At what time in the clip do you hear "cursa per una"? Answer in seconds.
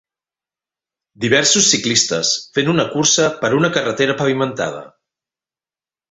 2.93-3.69